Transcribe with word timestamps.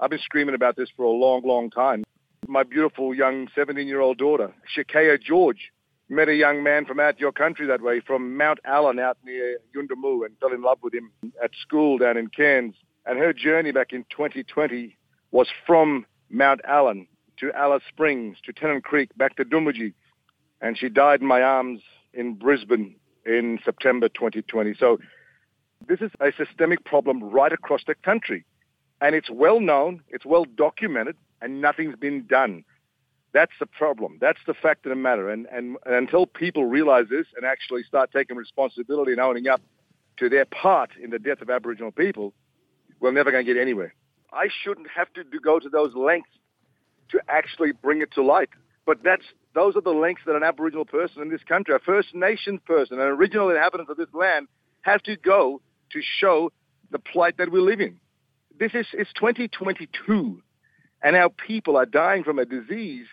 I've 0.00 0.10
been 0.10 0.20
screaming 0.20 0.54
about 0.54 0.76
this 0.76 0.88
for 0.96 1.04
a 1.04 1.10
long, 1.10 1.42
long 1.44 1.70
time. 1.70 2.04
My 2.46 2.62
beautiful 2.62 3.12
young 3.14 3.48
17-year-old 3.56 4.16
daughter, 4.16 4.54
Shakaya 4.76 5.20
George, 5.20 5.72
met 6.08 6.28
a 6.28 6.34
young 6.34 6.62
man 6.62 6.84
from 6.84 7.00
out 7.00 7.18
your 7.18 7.32
country 7.32 7.66
that 7.66 7.82
way, 7.82 8.00
from 8.00 8.36
Mount 8.36 8.60
Allan 8.64 9.00
out 9.00 9.18
near 9.24 9.58
Yuendumu, 9.74 10.24
and 10.24 10.38
fell 10.38 10.52
in 10.52 10.62
love 10.62 10.78
with 10.82 10.94
him 10.94 11.10
at 11.42 11.50
school 11.60 11.98
down 11.98 12.16
in 12.16 12.28
Cairns. 12.28 12.76
And 13.06 13.18
her 13.18 13.32
journey 13.32 13.72
back 13.72 13.92
in 13.92 14.04
2020 14.10 14.96
was 15.32 15.48
from 15.66 16.06
Mount 16.30 16.60
Allan 16.64 17.08
to 17.40 17.52
Alice 17.52 17.82
Springs 17.88 18.36
to 18.44 18.52
Tennant 18.52 18.84
Creek 18.84 19.10
back 19.16 19.34
to 19.36 19.44
Doomadgee. 19.44 19.94
And 20.60 20.78
she 20.78 20.88
died 20.88 21.22
in 21.22 21.26
my 21.26 21.42
arms 21.42 21.80
in 22.14 22.34
Brisbane 22.34 22.94
in 23.26 23.58
September 23.64 24.08
2020. 24.08 24.74
So 24.78 24.98
this 25.88 26.00
is 26.00 26.12
a 26.20 26.30
systemic 26.36 26.84
problem 26.84 27.22
right 27.22 27.52
across 27.52 27.82
the 27.86 27.96
country. 27.96 28.44
And 29.00 29.14
it's 29.14 29.30
well 29.30 29.60
known, 29.60 30.02
it's 30.08 30.26
well 30.26 30.44
documented, 30.44 31.16
and 31.40 31.60
nothing's 31.60 31.96
been 31.96 32.26
done. 32.26 32.64
That's 33.32 33.52
the 33.60 33.66
problem. 33.66 34.18
That's 34.20 34.40
the 34.46 34.54
fact 34.54 34.86
of 34.86 34.90
the 34.90 34.96
matter. 34.96 35.30
And, 35.30 35.46
and, 35.52 35.76
and 35.84 35.94
until 35.94 36.26
people 36.26 36.64
realize 36.64 37.06
this 37.10 37.26
and 37.36 37.44
actually 37.44 37.82
start 37.84 38.10
taking 38.12 38.36
responsibility 38.36 39.12
and 39.12 39.20
owning 39.20 39.48
up 39.48 39.60
to 40.16 40.28
their 40.28 40.46
part 40.46 40.90
in 41.00 41.10
the 41.10 41.18
death 41.18 41.40
of 41.42 41.50
Aboriginal 41.50 41.92
people, 41.92 42.32
we're 43.00 43.12
never 43.12 43.30
going 43.30 43.44
to 43.44 43.54
get 43.54 43.60
anywhere. 43.60 43.94
I 44.32 44.48
shouldn't 44.62 44.88
have 44.94 45.12
to 45.14 45.24
go 45.40 45.58
to 45.58 45.68
those 45.68 45.94
lengths 45.94 46.30
to 47.10 47.20
actually 47.28 47.72
bring 47.72 48.02
it 48.02 48.12
to 48.12 48.22
light. 48.22 48.50
But 48.86 49.02
that's 49.04 49.24
those 49.54 49.76
are 49.76 49.80
the 49.80 49.90
lengths 49.90 50.22
that 50.26 50.36
an 50.36 50.42
Aboriginal 50.42 50.84
person 50.84 51.22
in 51.22 51.30
this 51.30 51.42
country, 51.44 51.74
a 51.74 51.78
First 51.78 52.14
Nations 52.14 52.60
person, 52.66 53.00
an 53.00 53.06
original 53.06 53.50
inhabitant 53.50 53.90
of 53.90 53.96
this 53.96 54.12
land, 54.12 54.48
have 54.82 55.02
to 55.02 55.16
go 55.16 55.60
to 55.92 56.00
show 56.02 56.52
the 56.90 56.98
plight 56.98 57.36
that 57.38 57.50
we 57.50 57.60
live 57.60 57.80
in. 57.80 57.98
This 58.58 58.74
is 58.74 58.86
it's 58.92 59.12
2022, 59.12 60.42
and 61.02 61.16
our 61.16 61.30
people 61.30 61.76
are 61.76 61.86
dying 61.86 62.24
from 62.24 62.40
a 62.40 62.44
disease 62.44 63.06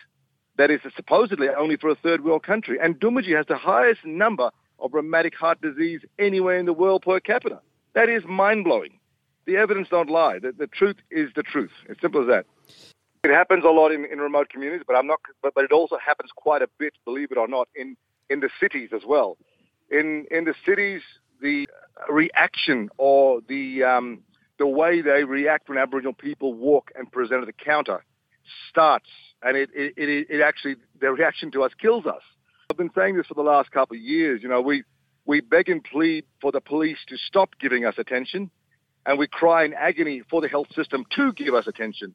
that 0.58 0.72
is 0.72 0.80
supposedly 0.96 1.48
only 1.48 1.76
for 1.76 1.88
a 1.88 1.94
third 1.94 2.24
world 2.24 2.42
country. 2.42 2.78
And 2.82 2.98
Doomadgee 2.98 3.36
has 3.36 3.46
the 3.46 3.56
highest 3.56 4.04
number 4.04 4.50
of 4.80 4.92
rheumatic 4.92 5.34
heart 5.36 5.60
disease 5.60 6.00
anywhere 6.18 6.58
in 6.58 6.66
the 6.66 6.72
world 6.72 7.02
per 7.02 7.20
capita. 7.20 7.60
That 7.94 8.08
is 8.08 8.24
mind 8.24 8.64
blowing. 8.64 8.98
The 9.46 9.56
evidence 9.56 9.88
don't 9.88 10.10
lie. 10.10 10.40
The, 10.40 10.50
the 10.50 10.66
truth 10.66 10.96
is 11.12 11.30
the 11.36 11.44
truth. 11.44 11.70
It's 11.88 12.00
simple 12.00 12.22
as 12.22 12.26
that. 12.26 12.46
It 13.22 13.32
happens 13.32 13.64
a 13.64 13.68
lot 13.68 13.92
in, 13.92 14.04
in 14.04 14.18
remote 14.18 14.48
communities, 14.48 14.82
but 14.84 14.96
I'm 14.96 15.06
not. 15.06 15.20
But, 15.42 15.54
but 15.54 15.64
it 15.64 15.72
also 15.72 15.96
happens 16.04 16.30
quite 16.34 16.62
a 16.62 16.68
bit, 16.78 16.94
believe 17.04 17.30
it 17.30 17.38
or 17.38 17.46
not, 17.46 17.68
in 17.76 17.96
in 18.28 18.40
the 18.40 18.50
cities 18.58 18.90
as 18.92 19.02
well. 19.06 19.38
In 19.90 20.26
in 20.32 20.44
the 20.44 20.54
cities, 20.66 21.02
the 21.40 21.68
reaction 22.08 22.88
or 22.98 23.40
the 23.48 23.84
um, 23.84 24.22
the 24.58 24.66
way 24.66 25.02
they 25.02 25.24
react 25.24 25.68
when 25.68 25.78
Aboriginal 25.78 26.12
people 26.12 26.54
walk 26.54 26.90
and 26.94 27.10
present 27.10 27.40
at 27.40 27.46
the 27.46 27.52
counter 27.52 28.04
starts, 28.70 29.08
and 29.42 29.56
it, 29.56 29.70
it, 29.74 29.94
it, 29.96 30.26
it 30.30 30.40
actually 30.40 30.76
their 31.00 31.12
reaction 31.12 31.50
to 31.52 31.62
us 31.62 31.72
kills 31.80 32.06
us. 32.06 32.22
I've 32.70 32.76
been 32.76 32.90
saying 32.96 33.16
this 33.16 33.26
for 33.26 33.34
the 33.34 33.42
last 33.42 33.70
couple 33.70 33.96
of 33.96 34.02
years. 34.02 34.42
You 34.42 34.48
know, 34.48 34.60
we 34.60 34.84
we 35.24 35.40
beg 35.40 35.68
and 35.68 35.82
plead 35.82 36.24
for 36.40 36.52
the 36.52 36.60
police 36.60 36.98
to 37.08 37.16
stop 37.16 37.50
giving 37.60 37.84
us 37.84 37.94
attention, 37.98 38.50
and 39.04 39.18
we 39.18 39.26
cry 39.26 39.64
in 39.64 39.74
agony 39.74 40.22
for 40.30 40.40
the 40.40 40.48
health 40.48 40.68
system 40.74 41.04
to 41.16 41.32
give 41.32 41.54
us 41.54 41.66
attention, 41.66 42.14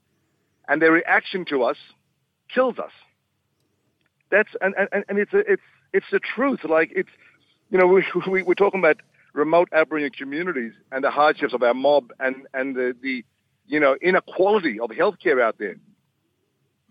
and 0.68 0.82
their 0.82 0.92
reaction 0.92 1.46
to 1.50 1.64
us 1.64 1.78
kills 2.54 2.80
us. 2.80 2.92
That's 4.30 4.50
and, 4.62 4.74
and, 4.78 5.04
and 5.08 5.20
it's 5.20 5.34
a, 5.34 5.40
it's 5.40 5.62
it's 5.94 6.06
the 6.12 6.20
truth. 6.20 6.64
Like 6.64 6.92
it's 6.96 7.10
you 7.70 7.78
know 7.78 7.88
we, 7.88 8.04
we 8.30 8.44
we're 8.44 8.54
talking 8.54 8.80
about 8.80 8.98
remote 9.34 9.70
Aboriginal 9.72 10.12
communities 10.18 10.74
and 10.92 11.04
the 11.04 11.12
hardships 11.12 11.54
of 11.54 11.64
our 11.64 11.74
mob 11.74 12.12
and, 12.20 12.48
and 12.54 12.76
the, 12.76 12.96
the 13.02 13.24
you 13.68 13.80
know, 13.80 13.96
inequality 14.02 14.80
of 14.80 14.90
healthcare 14.90 15.42
out 15.42 15.58
there 15.58 15.76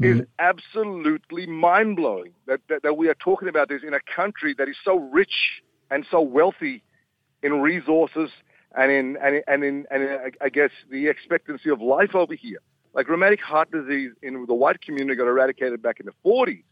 mm-hmm. 0.01 0.21
is 0.21 0.27
absolutely 0.39 1.47
mind 1.47 1.97
blowing 1.97 2.33
that, 2.47 2.61
that, 2.69 2.83
that 2.83 2.97
we 2.97 3.09
are 3.09 3.15
talking 3.15 3.49
about 3.49 3.69
this 3.69 3.83
in 3.87 3.95
a 3.95 4.01
country 4.15 4.55
that 4.57 4.69
is 4.69 4.77
so 4.85 4.97
rich 4.97 5.63
and 5.91 6.07
so 6.11 6.21
wealthy 6.21 6.83
in 7.43 7.61
resources 7.61 8.31
and 8.77 8.93
in 8.93 9.17
and, 9.23 9.43
and 9.49 9.65
in 9.65 9.87
and 9.91 10.03
in, 10.03 10.19
I 10.41 10.49
guess 10.49 10.71
the 10.91 11.09
expectancy 11.09 11.71
of 11.71 11.81
life 11.81 12.15
over 12.15 12.35
here. 12.35 12.61
Like 12.93 13.09
rheumatic 13.09 13.41
heart 13.41 13.71
disease 13.71 14.13
in 14.23 14.47
the 14.47 14.55
white 14.55 14.81
community 14.81 15.17
got 15.17 15.27
eradicated 15.27 15.83
back 15.83 16.01
in 16.01 16.07
the 16.07 16.13
40s. 16.25 16.65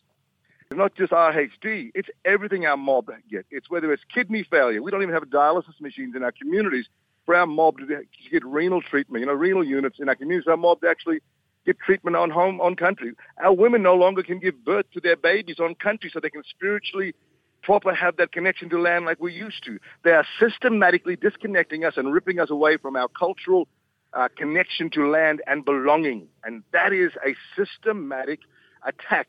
It's 0.70 0.76
not 0.76 0.94
just 0.94 1.12
RHD, 1.12 1.92
it's 1.94 2.10
everything 2.26 2.66
our 2.66 2.76
mob 2.76 3.08
get. 3.30 3.46
It's 3.50 3.70
whether 3.70 3.90
it's 3.90 4.02
kidney 4.12 4.44
failure. 4.50 4.82
We 4.82 4.90
don't 4.90 5.00
even 5.00 5.14
have 5.14 5.24
dialysis 5.24 5.80
machines 5.80 6.14
in 6.14 6.22
our 6.22 6.32
communities 6.32 6.86
for 7.24 7.34
our 7.34 7.46
mob 7.46 7.78
to 7.78 7.86
get 8.30 8.44
renal 8.44 8.82
treatment, 8.82 9.22
you 9.22 9.26
know, 9.26 9.32
renal 9.32 9.64
units 9.64 9.96
in 9.98 10.10
our 10.10 10.14
communities. 10.14 10.46
Our 10.46 10.58
mob 10.58 10.82
to 10.82 10.88
actually 10.88 11.20
get 11.64 11.78
treatment 11.78 12.16
on 12.16 12.28
home, 12.28 12.60
on 12.60 12.76
country. 12.76 13.12
Our 13.42 13.54
women 13.54 13.82
no 13.82 13.94
longer 13.94 14.22
can 14.22 14.40
give 14.40 14.62
birth 14.62 14.84
to 14.92 15.00
their 15.00 15.16
babies 15.16 15.56
on 15.58 15.74
country 15.74 16.10
so 16.12 16.20
they 16.20 16.28
can 16.28 16.42
spiritually 16.44 17.14
proper 17.62 17.94
have 17.94 18.18
that 18.18 18.32
connection 18.32 18.68
to 18.68 18.78
land 18.78 19.06
like 19.06 19.20
we 19.20 19.32
used 19.32 19.64
to. 19.64 19.78
They 20.04 20.10
are 20.10 20.26
systematically 20.38 21.16
disconnecting 21.16 21.86
us 21.86 21.94
and 21.96 22.12
ripping 22.12 22.40
us 22.40 22.50
away 22.50 22.76
from 22.76 22.94
our 22.94 23.08
cultural 23.08 23.68
uh, 24.12 24.28
connection 24.36 24.90
to 24.90 25.08
land 25.08 25.40
and 25.46 25.64
belonging. 25.64 26.28
And 26.44 26.62
that 26.74 26.92
is 26.92 27.12
a 27.26 27.34
systematic 27.56 28.40
attack 28.86 29.28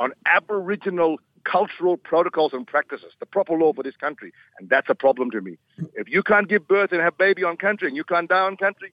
on 0.00 0.12
Aboriginal 0.26 1.18
cultural 1.44 1.96
protocols 1.96 2.52
and 2.52 2.66
practices, 2.66 3.12
the 3.20 3.26
proper 3.26 3.56
law 3.56 3.72
for 3.72 3.82
this 3.82 3.96
country. 3.96 4.32
And 4.58 4.68
that's 4.68 4.88
a 4.90 4.94
problem 4.94 5.30
to 5.30 5.40
me. 5.40 5.58
If 5.94 6.08
you 6.08 6.22
can't 6.22 6.48
give 6.48 6.66
birth 6.66 6.90
and 6.92 7.00
have 7.00 7.16
baby 7.16 7.44
on 7.44 7.56
country 7.56 7.86
and 7.86 7.96
you 7.96 8.04
can't 8.04 8.28
die 8.28 8.40
on 8.40 8.56
country, 8.56 8.92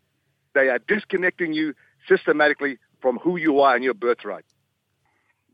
they 0.53 0.69
are 0.69 0.79
disconnecting 0.87 1.53
you 1.53 1.73
systematically 2.07 2.77
from 3.01 3.17
who 3.17 3.37
you 3.37 3.59
are 3.59 3.75
and 3.75 3.83
your 3.83 3.93
birthright. 3.93 4.45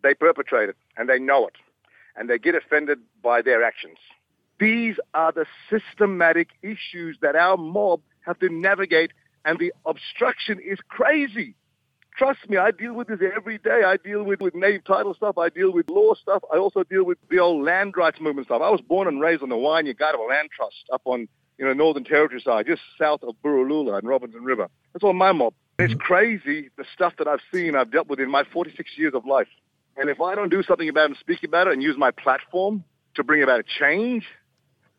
They 0.01 0.13
perpetrate 0.13 0.69
it 0.69 0.75
and 0.97 1.07
they 1.07 1.19
know 1.19 1.47
it 1.47 1.55
and 2.15 2.29
they 2.29 2.37
get 2.37 2.55
offended 2.55 2.99
by 3.23 3.41
their 3.41 3.63
actions. 3.63 3.97
These 4.59 4.95
are 5.13 5.31
the 5.31 5.45
systematic 5.69 6.49
issues 6.61 7.17
that 7.21 7.35
our 7.35 7.57
mob 7.57 8.01
have 8.25 8.39
to 8.39 8.49
navigate 8.49 9.11
and 9.45 9.59
the 9.59 9.73
obstruction 9.85 10.59
is 10.59 10.79
crazy. 10.87 11.55
Trust 12.18 12.47
me, 12.47 12.57
I 12.57 12.72
deal 12.72 12.94
with 12.94 13.07
this 13.07 13.19
every 13.35 13.57
day. 13.57 13.81
I 13.85 13.97
deal 13.97 14.24
with, 14.24 14.40
with 14.40 14.53
native 14.53 14.84
title 14.84 15.13
stuff. 15.16 15.38
I 15.38 15.50
deal 15.50 15.72
with 15.72 15.90
law 15.90 16.13
stuff. 16.13 16.44
I 16.53 16.57
also 16.57 16.84
deal 16.84 17.03
with 17.03 17.18
the 17.29 17.40
old 17.40 17.66
land 17.66 17.96
rights 17.97 18.22
movement 18.22 18.47
stuff. 18.47 18.62
I 18.62 18.69
was 18.69 18.81
born 18.81 19.07
and 19.07 19.19
raised 19.19 19.41
on 19.41 19.50
the 19.50 19.56
Waanyi 19.56 19.97
Garawa 19.97 20.29
Land 20.29 20.50
Trust 20.56 20.85
up 20.94 21.01
on, 21.06 21.28
you 21.57 21.66
know, 21.66 21.74
Northern 21.74 22.03
Territory 22.03 22.40
side, 22.40 22.68
just 22.68 22.81
south 23.00 23.24
of 23.24 23.35
Borroloola 23.44 23.97
and 23.97 24.07
Robinson 24.07 24.44
River. 24.44 24.68
That's 24.94 25.03
all 25.03 25.13
my 25.13 25.31
mob. 25.31 25.56
It's 25.79 25.94
mm-hmm. 25.94 26.01
crazy 26.01 26.69
the 26.78 26.85
stuff 26.94 27.13
that 27.18 27.28
I've 27.28 27.41
seen, 27.51 27.75
I've 27.75 27.91
dealt 27.91 28.07
with 28.07 28.19
in 28.19 28.30
my 28.30 28.44
46 28.44 28.91
years 28.95 29.13
of 29.16 29.25
life. 29.25 29.47
And 29.97 30.09
if 30.09 30.22
I 30.22 30.35
don't 30.35 30.50
do 30.50 30.62
something 30.62 30.90
about 30.90 31.06
it 31.06 31.12
and 31.12 31.18
speak 31.18 31.44
about 31.44 31.68
it 31.68 31.74
and 31.74 31.81
use 31.81 31.97
my 31.97 32.12
platform 32.12 32.84
to 33.16 33.24
bring 33.24 33.41
about 33.41 33.59
a 33.59 33.63
change, 33.63 34.25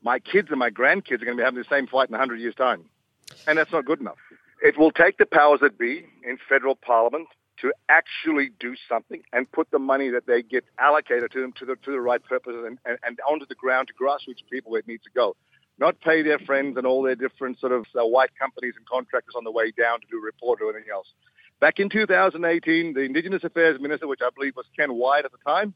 my 0.03 0.19
kids 0.19 0.49
and 0.51 0.59
my 0.59 0.71
grandkids 0.71 1.23
are 1.23 1.25
going 1.25 1.37
to 1.37 1.41
be 1.41 1.45
having 1.45 1.59
the 1.59 1.69
same 1.71 1.87
fight 1.87 2.09
in 2.09 2.13
100 2.13 2.41
years' 2.41 2.55
time. 2.57 2.85
And 3.47 3.57
that's 3.57 3.73
not 3.73 3.85
good 3.85 4.01
enough. 4.01 4.19
It 4.65 4.79
will 4.79 4.93
take 4.93 5.19
the 5.19 5.27
powers 5.27 5.61
that 5.61 5.79
be 5.79 6.07
in 6.27 6.39
federal 6.49 6.75
parliament 6.75 7.29
to 7.61 7.71
actually 7.91 8.51
do 8.59 8.75
something 8.89 9.21
and 9.35 9.51
put 9.53 9.71
the 9.71 9.79
money 9.79 10.09
that 10.09 10.27
they 10.27 10.41
get 10.43 10.65
allocated 10.79 11.33
to 11.33 11.43
them 11.43 11.53
to 11.59 11.67
the, 11.67 11.77
to 11.85 11.91
the 11.93 12.01
right 12.01 12.25
purposes 12.25 12.65
and, 12.67 12.79
and, 12.87 12.97
and 13.05 13.19
onto 13.29 13.45
the 13.45 13.55
ground 13.57 13.89
to 13.89 13.95
grassroots 13.95 14.41
people 14.51 14.73
where 14.73 14.81
it 14.81 14.89
needs 14.89 15.05
to 15.05 15.11
go. 15.15 15.37
Not 15.77 16.01
pay 16.01 16.23
their 16.23 16.39
friends 16.39 16.79
and 16.79 16.87
all 16.87 17.03
their 17.03 17.15
different 17.15 17.61
sort 17.61 17.73
of 17.73 17.85
uh, 17.95 18.07
white 18.07 18.31
companies 18.41 18.73
and 18.79 18.87
contractors 18.89 19.35
on 19.37 19.45
the 19.45 19.51
way 19.51 19.71
down 19.71 20.01
to 20.01 20.07
do 20.11 20.17
a 20.17 20.25
report 20.25 20.63
or 20.63 20.71
anything 20.71 20.91
else. 20.91 21.09
Back 21.61 21.79
in 21.79 21.91
2018, 21.91 22.95
the 22.95 23.01
Indigenous 23.01 23.45
Affairs 23.45 23.79
Minister, 23.79 24.09
which 24.09 24.21
I 24.25 24.31
believe 24.35 24.57
was 24.57 24.65
Ken 24.75 24.95
Wyatt 24.95 25.27
at 25.27 25.33
the 25.33 25.39
time, 25.47 25.75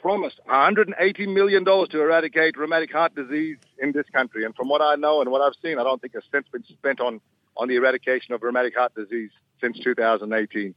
promised 0.00 0.40
$180 0.50 1.32
million 1.32 1.64
to 1.64 2.00
eradicate 2.00 2.56
rheumatic 2.56 2.90
heart 2.90 3.14
disease 3.14 3.58
in 3.78 3.92
this 3.92 4.06
country. 4.12 4.44
And 4.44 4.56
from 4.56 4.68
what 4.68 4.82
I 4.82 4.96
know 4.96 5.20
and 5.20 5.30
what 5.30 5.42
I've 5.42 5.54
seen, 5.62 5.78
I 5.78 5.84
don't 5.84 6.02
think 6.02 6.16
a 6.16 6.22
cent's 6.32 6.48
been 6.48 6.64
spent 6.64 7.00
on 7.00 7.20
on 7.60 7.68
the 7.68 7.76
eradication 7.76 8.32
of 8.34 8.42
rheumatic 8.42 8.74
heart 8.74 8.94
disease 8.94 9.30
since 9.60 9.78
2018. 9.80 10.74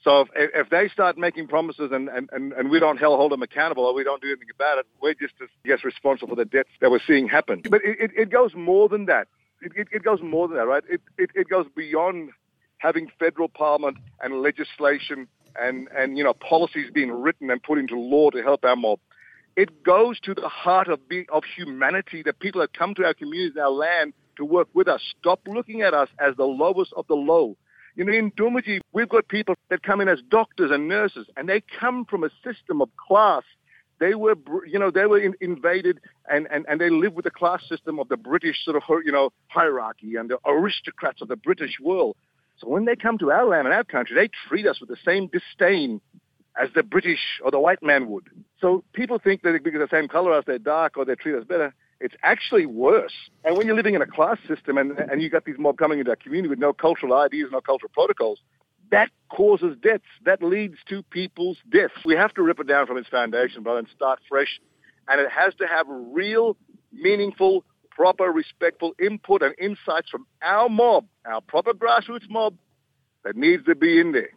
So 0.00 0.20
if, 0.20 0.50
if 0.54 0.70
they 0.70 0.88
start 0.88 1.18
making 1.18 1.48
promises 1.48 1.90
and, 1.92 2.08
and, 2.08 2.30
and 2.52 2.70
we 2.70 2.78
don't 2.78 3.00
hold 3.00 3.32
them 3.32 3.42
accountable 3.42 3.84
or 3.84 3.94
we 3.94 4.04
don't 4.04 4.22
do 4.22 4.28
anything 4.28 4.48
about 4.54 4.78
it, 4.78 4.86
we're 5.02 5.14
just, 5.14 5.34
as, 5.40 5.84
responsible 5.84 6.28
for 6.28 6.36
the 6.36 6.44
deaths 6.44 6.70
that 6.80 6.90
we're 6.90 7.00
seeing 7.04 7.28
happen. 7.28 7.62
But 7.68 7.80
it, 7.84 7.98
it, 8.00 8.10
it 8.16 8.30
goes 8.30 8.54
more 8.54 8.88
than 8.88 9.06
that. 9.06 9.26
It, 9.60 9.72
it, 9.74 9.88
it 9.90 10.04
goes 10.04 10.20
more 10.22 10.46
than 10.46 10.56
that, 10.56 10.66
right? 10.66 10.84
It, 10.88 11.00
it, 11.18 11.30
it 11.34 11.48
goes 11.48 11.66
beyond 11.74 12.30
having 12.78 13.10
federal 13.18 13.48
parliament 13.48 13.96
and 14.22 14.40
legislation 14.40 15.26
and, 15.60 15.88
and, 15.96 16.16
you 16.16 16.22
know, 16.22 16.32
policies 16.32 16.92
being 16.94 17.10
written 17.10 17.50
and 17.50 17.60
put 17.60 17.78
into 17.78 17.98
law 17.98 18.30
to 18.30 18.40
help 18.40 18.64
our 18.64 18.76
mob. 18.76 19.00
It 19.56 19.82
goes 19.82 20.20
to 20.20 20.34
the 20.34 20.48
heart 20.48 20.86
of, 20.86 21.00
of 21.32 21.42
humanity, 21.56 22.22
the 22.22 22.32
people 22.32 22.60
that 22.60 22.72
come 22.72 22.94
to 22.94 23.04
our 23.04 23.14
communities, 23.14 23.56
our 23.60 23.70
land, 23.70 24.12
to 24.38 24.44
work 24.44 24.68
with 24.72 24.88
us. 24.88 25.02
Stop 25.20 25.40
looking 25.46 25.82
at 25.82 25.92
us 25.92 26.08
as 26.18 26.34
the 26.36 26.44
lowest 26.44 26.92
of 26.96 27.06
the 27.06 27.14
low. 27.14 27.56
You 27.94 28.04
know, 28.04 28.12
in 28.12 28.30
Doomadgee, 28.32 28.80
we've 28.92 29.08
got 29.08 29.28
people 29.28 29.54
that 29.70 29.82
come 29.82 30.00
in 30.00 30.08
as 30.08 30.20
doctors 30.30 30.70
and 30.70 30.88
nurses, 30.88 31.26
and 31.36 31.48
they 31.48 31.62
come 31.80 32.04
from 32.04 32.24
a 32.24 32.30
system 32.44 32.80
of 32.80 32.88
class. 32.96 33.42
They 33.98 34.14
were, 34.14 34.36
you 34.66 34.78
know, 34.78 34.90
they 34.90 35.06
were 35.06 35.18
in, 35.18 35.34
invaded, 35.40 35.98
and, 36.30 36.46
and, 36.50 36.64
and 36.68 36.80
they 36.80 36.90
live 36.90 37.14
with 37.14 37.24
the 37.24 37.32
class 37.32 37.60
system 37.68 37.98
of 37.98 38.08
the 38.08 38.16
British 38.16 38.64
sort 38.64 38.76
of, 38.76 38.82
you 39.04 39.10
know, 39.10 39.30
hierarchy 39.48 40.14
and 40.14 40.30
the 40.30 40.38
aristocrats 40.46 41.20
of 41.20 41.28
the 41.28 41.36
British 41.36 41.78
world. 41.82 42.16
So 42.58 42.68
when 42.68 42.84
they 42.84 42.96
come 42.96 43.18
to 43.18 43.32
our 43.32 43.44
land 43.44 43.66
and 43.66 43.74
our 43.74 43.84
country, 43.84 44.14
they 44.14 44.28
treat 44.48 44.66
us 44.66 44.80
with 44.80 44.88
the 44.88 44.96
same 45.04 45.28
disdain 45.28 46.00
as 46.60 46.68
the 46.74 46.82
British 46.82 47.40
or 47.44 47.50
the 47.50 47.60
white 47.60 47.82
man 47.82 48.08
would. 48.08 48.28
So 48.60 48.84
people 48.92 49.18
think 49.18 49.42
that 49.42 49.52
because 49.62 49.78
they're 49.78 49.86
the 49.86 49.96
same 49.96 50.08
color 50.08 50.36
as 50.36 50.44
they're 50.46 50.58
dark 50.58 50.96
or 50.96 51.04
they 51.04 51.14
treat 51.14 51.36
us 51.36 51.44
better. 51.44 51.74
It's 52.00 52.14
actually 52.22 52.66
worse. 52.66 53.12
And 53.44 53.56
when 53.56 53.66
you're 53.66 53.76
living 53.76 53.94
in 53.94 54.02
a 54.02 54.06
class 54.06 54.38
system 54.46 54.78
and, 54.78 54.98
and 54.98 55.20
you've 55.20 55.32
got 55.32 55.44
these 55.44 55.58
mob 55.58 55.78
coming 55.78 55.98
into 55.98 56.12
a 56.12 56.16
community 56.16 56.48
with 56.48 56.58
no 56.58 56.72
cultural 56.72 57.14
ideas, 57.14 57.48
no 57.50 57.60
cultural 57.60 57.90
protocols, 57.92 58.40
that 58.90 59.10
causes 59.30 59.76
deaths. 59.82 60.04
That 60.24 60.42
leads 60.42 60.76
to 60.88 61.02
people's 61.04 61.58
deaths. 61.70 61.94
We 62.04 62.14
have 62.14 62.32
to 62.34 62.42
rip 62.42 62.60
it 62.60 62.66
down 62.66 62.86
from 62.86 62.96
its 62.96 63.08
foundation, 63.08 63.62
brother, 63.62 63.80
and 63.80 63.88
start 63.94 64.20
fresh. 64.28 64.60
And 65.08 65.20
it 65.20 65.30
has 65.30 65.54
to 65.56 65.66
have 65.66 65.86
real, 65.88 66.56
meaningful, 66.92 67.64
proper, 67.90 68.30
respectful 68.30 68.94
input 69.00 69.42
and 69.42 69.54
insights 69.58 70.08
from 70.08 70.26
our 70.42 70.68
mob, 70.68 71.06
our 71.26 71.40
proper 71.40 71.72
grassroots 71.72 72.30
mob 72.30 72.56
that 73.24 73.36
needs 73.36 73.64
to 73.64 73.74
be 73.74 74.00
in 74.00 74.12
there 74.12 74.30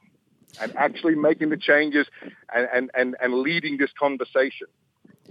and 0.60 0.76
actually 0.76 1.16
making 1.16 1.50
the 1.50 1.58
changes 1.58 2.08
and, 2.54 2.68
and, 2.74 2.92
and, 2.94 3.16
and 3.22 3.36
leading 3.36 3.78
this 3.78 3.92
conversation. 3.98 4.68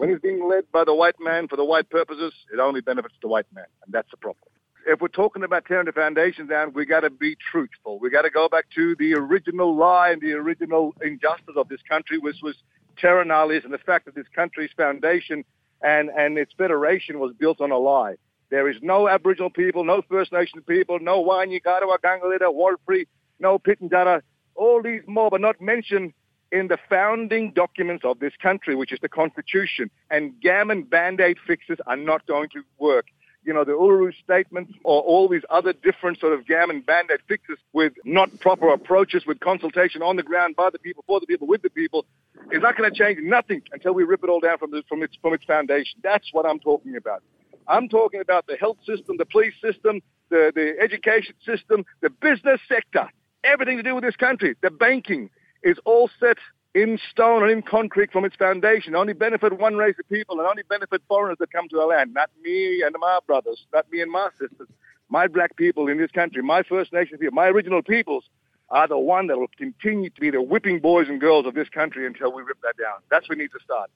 When 0.01 0.09
it's 0.09 0.23
being 0.23 0.49
led 0.49 0.65
by 0.73 0.85
the 0.85 0.95
white 0.95 1.21
man 1.21 1.47
for 1.47 1.57
the 1.57 1.65
white 1.67 1.91
purposes, 1.91 2.33
it 2.51 2.59
only 2.59 2.81
benefits 2.81 3.17
the 3.21 3.29
white 3.29 3.45
man, 3.53 3.67
and 3.85 3.93
that's 3.93 4.11
the 4.11 4.17
problem. 4.17 4.49
If 4.87 5.03
we're 5.03 5.09
talking 5.09 5.43
about 5.43 5.67
tearing 5.67 5.85
the 5.85 5.93
foundation 5.93 6.47
down, 6.47 6.73
we 6.73 6.87
got 6.87 7.01
to 7.01 7.11
be 7.11 7.37
truthful. 7.53 7.99
We 7.99 8.09
got 8.09 8.23
to 8.23 8.31
go 8.31 8.49
back 8.49 8.65
to 8.77 8.97
the 8.99 9.13
original 9.13 9.77
lie 9.77 10.09
and 10.09 10.23
the 10.23 10.33
original 10.33 10.95
injustice 11.03 11.55
of 11.55 11.69
this 11.69 11.83
country, 11.87 12.17
which 12.17 12.37
was 12.43 12.57
terra 12.97 13.27
nullius, 13.27 13.65
and 13.65 13.75
the 13.75 13.79
fact 13.85 14.07
that 14.07 14.15
this 14.15 14.25
country's 14.35 14.71
foundation 14.75 15.45
and, 15.83 16.09
and 16.17 16.39
its 16.39 16.55
federation 16.57 17.19
was 17.19 17.35
built 17.39 17.61
on 17.61 17.71
a 17.71 17.77
lie. 17.77 18.15
There 18.49 18.71
is 18.71 18.77
no 18.81 19.07
Aboriginal 19.07 19.51
people, 19.51 19.85
no 19.85 20.01
First 20.09 20.33
Nation 20.33 20.63
people, 20.63 20.99
no 20.99 21.23
Waanyi 21.23 21.61
Garawa, 21.63 21.99
Gangalida, 22.03 22.51
Warlpiri, 22.51 23.07
no 23.39 23.59
Pitjantjatjara. 23.59 24.23
All 24.55 24.83
these 24.83 25.03
mob 25.07 25.35
are 25.35 25.39
not 25.39 25.61
mentioned 25.61 26.15
in 26.53 26.69
the 26.69 26.79
founding 26.89 27.53
documents 27.53 28.05
of 28.05 28.19
this 28.19 28.33
country, 28.41 28.75
which 28.75 28.93
is 28.93 28.99
the 29.01 29.09
Constitution. 29.09 29.91
And 30.11 30.41
gammon 30.41 30.83
band-aid 30.83 31.39
fixes 31.47 31.79
are 31.87 31.97
not 31.97 32.27
going 32.27 32.49
to 32.51 32.63
work. 32.79 33.07
You 33.43 33.55
know, 33.55 33.65
the 33.65 33.73
Uluru 33.73 34.13
statements 34.23 34.73
or 34.85 35.01
all 35.01 35.27
these 35.27 35.45
other 35.49 35.73
different 35.73 36.21
sort 36.21 36.35
of 36.35 36.47
gammon 36.47 36.83
band-aid 36.83 37.21
fixes 37.27 37.59
with 37.73 37.95
not 38.05 38.29
proper 38.41 38.69
approaches, 38.69 39.25
with 39.27 39.41
consultation 39.41 40.03
on 40.03 40.17
the 40.17 40.23
ground 40.23 40.57
by 40.57 40.69
the 40.71 40.79
people, 40.79 41.05
for 41.07 41.21
the 41.21 41.27
people, 41.27 41.47
with 41.47 41.63
the 41.63 41.71
people, 41.71 42.05
is 42.53 42.61
not 42.61 42.77
going 42.77 42.93
to 42.93 42.97
change 42.97 43.19
nothing 43.23 43.63
until 43.73 43.95
we 43.95 44.03
rip 44.05 44.23
it 44.23 44.29
all 44.29 44.41
down 44.41 44.59
from, 44.59 44.73
the, 44.73 44.83
from, 44.89 45.03
its, 45.03 45.17
from 45.23 45.33
its 45.33 45.45
foundation. 45.45 46.01
That's 46.03 46.29
what 46.33 46.45
I'm 46.45 46.59
talking 46.59 46.97
about. 46.97 47.23
I'm 47.67 47.89
talking 47.89 48.21
about 48.21 48.47
the 48.47 48.57
health 48.57 48.79
system, 48.85 49.17
the 49.17 49.25
police 49.25 49.55
system, 49.63 50.03
the, 50.29 50.53
the 50.55 50.75
education 50.79 51.35
system, 51.47 51.87
the 52.03 52.11
business 52.11 52.61
sector, 52.69 53.09
everything 53.45 53.77
to 53.77 53.83
do 53.83 53.95
with 53.95 54.05
this 54.05 54.17
country, 54.17 54.55
the 54.61 54.71
banking, 54.71 55.31
is 55.63 55.79
all 55.85 56.11
set 56.19 56.39
in 56.75 56.99
stone 57.11 57.43
and 57.43 57.51
in 57.51 57.63
concrete 57.63 58.13
from 58.13 58.25
its 58.25 58.37
foundation. 58.37 58.95
Only 58.95 59.13
benefit 59.13 59.59
one 59.59 59.77
race 59.77 59.97
of 59.99 60.09
people 60.09 60.39
and 60.39 60.47
only 60.47 60.63
benefit 60.69 61.03
foreigners 61.09 61.39
that 61.41 61.53
come 61.53 61.69
to 61.71 61.81
our 61.81 61.89
land. 61.89 62.15
Not 62.15 62.31
me 62.43 62.83
and 62.85 62.95
my 62.99 63.19
brothers, 63.27 63.65
not 63.73 63.91
me 63.91 64.01
and 64.01 64.11
my 64.11 64.29
sisters. 64.39 64.69
My 65.09 65.27
black 65.27 65.57
people 65.57 65.89
in 65.89 65.99
this 65.99 66.13
country, 66.13 66.43
my 66.43 66.63
First 66.63 66.93
Nation 66.93 67.19
people, 67.19 67.35
my 67.35 67.49
original 67.49 67.83
peoples 67.83 68.25
are 68.69 68.87
the 68.87 68.99
one 68.99 69.27
that 69.27 69.39
will 69.39 69.49
continue 69.59 70.11
to 70.11 70.21
be 70.21 70.31
the 70.31 70.41
whipping 70.41 70.79
boys 70.79 71.09
and 71.09 71.21
girls 71.21 71.47
of 71.47 71.55
this 71.55 71.69
country 71.69 72.07
until 72.07 72.33
we 72.33 72.43
rip 72.43 72.61
that 72.63 72.75
down. 72.79 73.01
That's 73.11 73.29
where 73.29 73.37
we 73.37 73.43
need 73.43 73.51
to 73.51 73.59
start. 73.65 73.91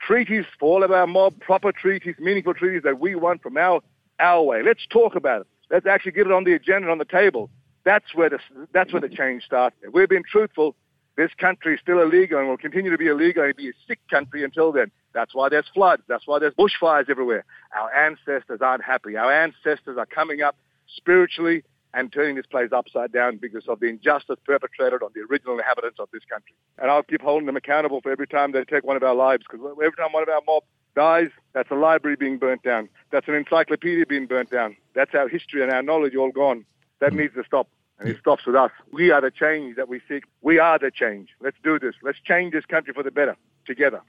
Treaties 0.00 0.44
for 0.58 0.72
all 0.72 0.84
of 0.84 0.92
our 0.92 1.08
mob, 1.08 1.40
proper 1.40 1.72
treaties, 1.72 2.14
meaningful 2.20 2.54
treaties 2.54 2.82
that 2.84 3.00
we 3.00 3.16
want 3.16 3.42
from 3.42 3.56
our, 3.56 3.80
our 4.20 4.42
way. 4.42 4.62
Let's 4.62 4.86
talk 4.88 5.16
about 5.16 5.42
it. 5.42 5.46
Let's 5.70 5.86
actually 5.86 6.12
get 6.12 6.26
it 6.26 6.32
on 6.32 6.44
the 6.44 6.52
agenda, 6.52 6.88
on 6.88 6.98
the 6.98 7.04
table. 7.04 7.50
That's 7.84 8.14
where 8.14 8.30
the, 8.30 8.38
that's 8.72 8.92
where 8.92 9.00
the 9.00 9.08
change 9.08 9.42
starts. 9.42 9.74
We're 9.92 10.06
being 10.06 10.22
truthful, 10.30 10.76
this 11.20 11.30
country 11.38 11.74
is 11.74 11.80
still 11.82 12.00
illegal 12.00 12.38
and 12.38 12.48
will 12.48 12.56
continue 12.56 12.90
to 12.90 12.96
be 12.96 13.08
illegal 13.08 13.44
and 13.44 13.54
be 13.54 13.68
a 13.68 13.72
sick 13.86 13.98
country 14.08 14.42
until 14.42 14.72
then. 14.72 14.90
That's 15.12 15.34
why 15.34 15.50
there's 15.50 15.68
floods. 15.74 16.02
That's 16.08 16.26
why 16.26 16.38
there's 16.38 16.54
bushfires 16.54 17.10
everywhere. 17.10 17.44
Our 17.78 17.94
ancestors 17.94 18.60
aren't 18.62 18.82
happy. 18.82 19.18
Our 19.18 19.30
ancestors 19.30 19.98
are 19.98 20.06
coming 20.06 20.40
up 20.40 20.56
spiritually 20.96 21.62
and 21.92 22.10
turning 22.10 22.36
this 22.36 22.46
place 22.46 22.70
upside 22.72 23.12
down 23.12 23.36
because 23.36 23.68
of 23.68 23.80
the 23.80 23.86
injustice 23.88 24.38
perpetrated 24.46 25.02
on 25.02 25.10
the 25.14 25.20
original 25.30 25.58
inhabitants 25.58 25.98
of 26.00 26.08
this 26.10 26.22
country. 26.24 26.54
And 26.78 26.90
I'll 26.90 27.02
keep 27.02 27.20
holding 27.20 27.44
them 27.44 27.56
accountable 27.56 28.00
for 28.00 28.10
every 28.10 28.26
time 28.26 28.52
they 28.52 28.64
take 28.64 28.84
one 28.84 28.96
of 28.96 29.02
our 29.02 29.14
lives 29.14 29.44
because 29.50 29.66
every 29.72 29.96
time 29.98 30.12
one 30.12 30.22
of 30.22 30.30
our 30.30 30.40
mob 30.46 30.62
dies, 30.96 31.28
that's 31.52 31.70
a 31.70 31.74
library 31.74 32.16
being 32.16 32.38
burnt 32.38 32.62
down. 32.62 32.88
That's 33.12 33.28
an 33.28 33.34
encyclopedia 33.34 34.06
being 34.06 34.26
burnt 34.26 34.50
down. 34.50 34.74
That's 34.94 35.14
our 35.14 35.28
history 35.28 35.62
and 35.62 35.70
our 35.70 35.82
knowledge 35.82 36.16
all 36.16 36.30
gone. 36.30 36.64
That 37.00 37.12
hmm. 37.12 37.18
needs 37.18 37.34
to 37.34 37.44
stop 37.44 37.68
and 38.00 38.08
it 38.08 38.18
stops 38.18 38.46
with 38.46 38.56
us. 38.56 38.70
We 38.92 39.10
are 39.10 39.20
the 39.20 39.30
change 39.30 39.76
that 39.76 39.88
we 39.88 40.00
seek. 40.08 40.24
We 40.40 40.58
are 40.58 40.78
the 40.78 40.90
change. 40.90 41.28
Let's 41.40 41.58
do 41.62 41.78
this. 41.78 41.94
Let's 42.02 42.18
change 42.20 42.52
this 42.52 42.64
country 42.64 42.94
for 42.94 43.02
the 43.02 43.10
better 43.10 43.36
together. 43.66 43.98